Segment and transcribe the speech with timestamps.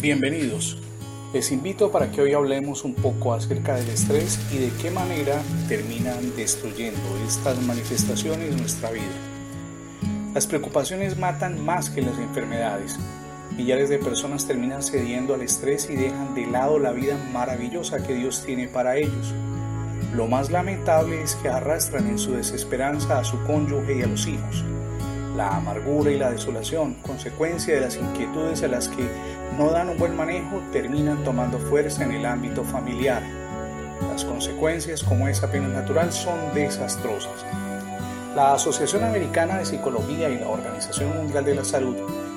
[0.00, 0.78] Bienvenidos.
[1.34, 5.42] Les invito para que hoy hablemos un poco acerca del estrés y de qué manera
[5.68, 9.02] terminan destruyendo estas manifestaciones en nuestra vida.
[10.32, 12.98] Las preocupaciones matan más que las enfermedades.
[13.58, 18.14] Millares de personas terminan cediendo al estrés y dejan de lado la vida maravillosa que
[18.14, 19.34] Dios tiene para ellos.
[20.14, 24.26] Lo más lamentable es que arrastran en su desesperanza a su cónyuge y a los
[24.26, 24.64] hijos
[25.40, 29.08] la amargura y la desolación, consecuencia de las inquietudes a las que
[29.56, 33.22] no dan un buen manejo, terminan tomando fuerza en el ámbito familiar.
[34.12, 37.46] Las consecuencias, como es apenas natural, son desastrosas.
[38.36, 41.96] La Asociación Americana de Psicología y la Organización Mundial de la Salud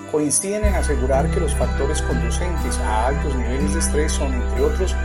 [0.09, 4.95] coinciden en asegurar que los factores conducentes a altos niveles de estrés son, entre otros,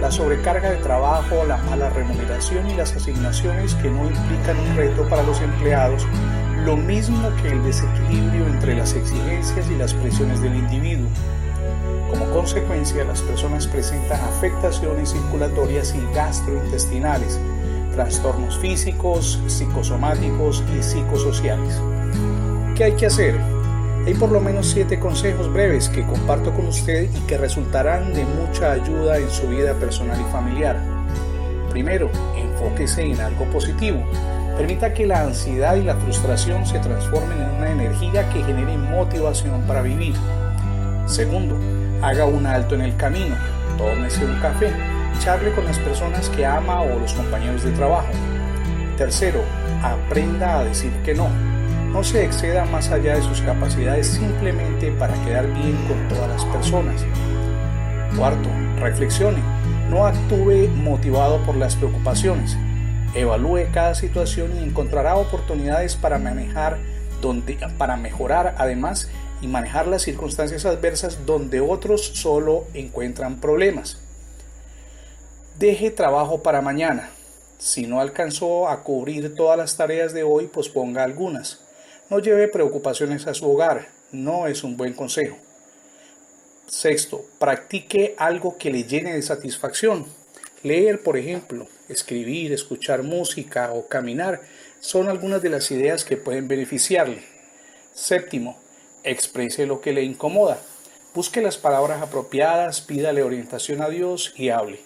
[0.00, 5.08] la sobrecarga de trabajo, la mala remuneración y las asignaciones que no implican un reto
[5.08, 6.04] para los empleados
[6.64, 11.08] lo mismo que el desequilibrio entre las exigencias y las presiones del individuo.
[12.08, 17.38] Como consecuencia, las personas presentan afectaciones circulatorias y gastrointestinales,
[17.92, 21.78] trastornos físicos, psicosomáticos y psicosociales.
[22.74, 23.38] ¿Qué hay que hacer?
[24.06, 28.24] Hay por lo menos siete consejos breves que comparto con usted y que resultarán de
[28.24, 30.78] mucha ayuda en su vida personal y familiar.
[31.70, 34.02] Primero, enfóquese en algo positivo.
[34.56, 39.62] Permita que la ansiedad y la frustración se transformen en una energía que genere motivación
[39.62, 40.14] para vivir.
[41.06, 41.58] Segundo,
[42.02, 43.34] haga un alto en el camino,
[43.76, 44.72] tómese un café,
[45.18, 48.08] charle con las personas que ama o los compañeros de trabajo.
[48.96, 49.40] Tercero,
[49.82, 51.28] aprenda a decir que no.
[51.90, 56.44] No se exceda más allá de sus capacidades simplemente para quedar bien con todas las
[56.46, 57.04] personas.
[58.16, 59.42] Cuarto, reflexione.
[59.90, 62.56] No actúe motivado por las preocupaciones.
[63.14, 66.78] Evalúe cada situación y encontrará oportunidades para manejar
[67.20, 69.08] donde, para mejorar además
[69.40, 73.98] y manejar las circunstancias adversas donde otros solo encuentran problemas.
[75.58, 77.10] Deje trabajo para mañana.
[77.58, 81.60] Si no alcanzó a cubrir todas las tareas de hoy, pues ponga algunas.
[82.10, 83.88] No lleve preocupaciones a su hogar.
[84.10, 85.36] No es un buen consejo.
[86.66, 90.06] Sexto, practique algo que le llene de satisfacción.
[90.64, 94.40] Leer, por ejemplo, escribir, escuchar música o caminar
[94.80, 97.22] son algunas de las ideas que pueden beneficiarle.
[97.92, 98.58] Séptimo,
[99.02, 100.58] exprese lo que le incomoda.
[101.14, 104.80] Busque las palabras apropiadas, pídale orientación a Dios y hable.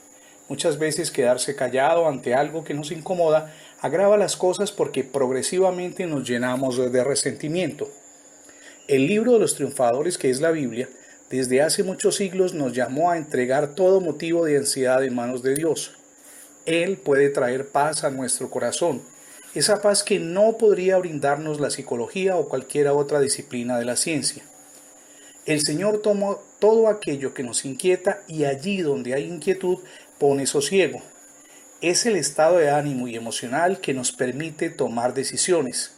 [0.49, 6.29] Muchas veces quedarse callado ante algo que nos incomoda agrava las cosas porque progresivamente nos
[6.29, 7.89] llenamos de resentimiento.
[8.89, 10.89] El libro de los triunfadores, que es la Biblia,
[11.31, 15.55] desde hace muchos siglos nos llamó a entregar todo motivo de ansiedad en manos de
[15.55, 15.93] Dios.
[16.65, 19.03] Él puede traer paz a nuestro corazón,
[19.55, 24.43] esa paz que no podría brindarnos la psicología o cualquier otra disciplina de la ciencia.
[25.45, 29.79] El Señor tomó todo aquello que nos inquieta y allí donde hay inquietud
[30.19, 31.03] pone sosiego.
[31.81, 35.93] Es el estado de ánimo y emocional que nos permite tomar decisiones,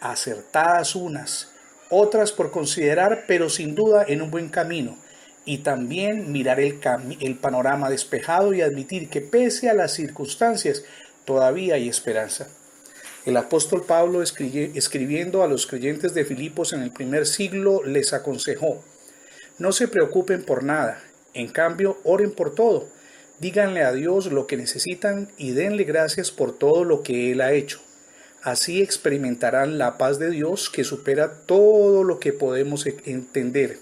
[0.00, 1.50] acertadas unas,
[1.90, 4.96] otras por considerar, pero sin duda en un buen camino,
[5.44, 6.78] y también mirar el,
[7.20, 10.84] el panorama despejado y admitir que pese a las circunstancias,
[11.24, 12.48] todavía hay esperanza.
[13.26, 18.82] El apóstol Pablo escribiendo a los creyentes de Filipos en el primer siglo les aconsejó,
[19.58, 21.02] no se preocupen por nada,
[21.34, 22.88] en cambio oren por todo,
[23.40, 27.52] díganle a Dios lo que necesitan y denle gracias por todo lo que Él ha
[27.52, 27.80] hecho
[28.42, 33.78] Así experimentarán la paz de Dios que supera todo lo que podemos e-, entender.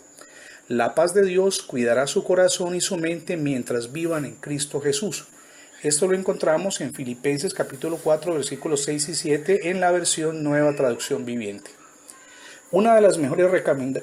[0.66, 5.28] La paz de Dios cuidará su corazón y su mente mientras vivan en Cristo Jesús.
[5.84, 10.74] Esto lo encontramos en Filipenses capítulo 4 versículos 6 y 7 en la versión Nueva
[10.74, 11.70] Traducción Viviente.
[12.72, 13.48] Una de las mejores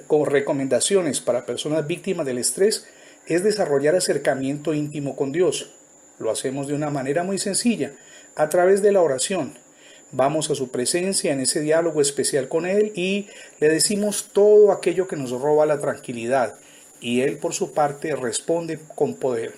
[0.07, 2.87] recomendaciones para personas víctimas del estrés
[3.27, 5.73] es desarrollar acercamiento íntimo con Dios.
[6.17, 7.91] Lo hacemos de una manera muy sencilla,
[8.37, 9.64] a través de la oración
[10.11, 13.27] vamos a su presencia en ese diálogo especial con Él y
[13.59, 16.55] le decimos todo aquello que nos roba la tranquilidad
[17.01, 19.53] y Él por su parte responde con poder.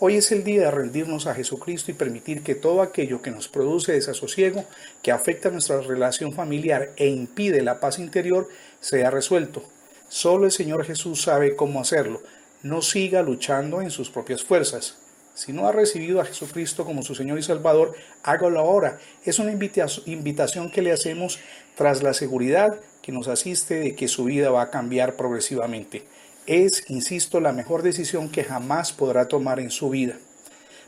[0.00, 3.48] Hoy es el día de rendirnos a Jesucristo y permitir que todo aquello que nos
[3.48, 4.64] produce desasosiego,
[5.02, 8.48] que afecta nuestra relación familiar e impide la paz interior,
[8.80, 9.64] sea resuelto.
[10.08, 12.22] Solo el Señor Jesús sabe cómo hacerlo.
[12.62, 14.98] No siga luchando en sus propias fuerzas.
[15.38, 17.94] Si no ha recibido a Jesucristo como su Señor y Salvador,
[18.24, 18.98] hágalo ahora.
[19.24, 21.38] Es una invitación que le hacemos
[21.76, 26.02] tras la seguridad que nos asiste de que su vida va a cambiar progresivamente.
[26.48, 30.16] Es, insisto, la mejor decisión que jamás podrá tomar en su vida.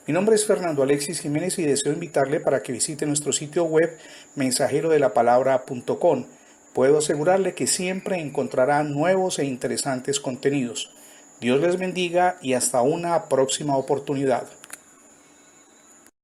[0.09, 3.99] Mi nombre es Fernando Alexis Jiménez y deseo invitarle para que visite nuestro sitio web
[4.35, 6.27] mensajerodelapalabra.com.
[6.73, 10.93] Puedo asegurarle que siempre encontrará nuevos e interesantes contenidos.
[11.41, 14.47] Dios les bendiga y hasta una próxima oportunidad.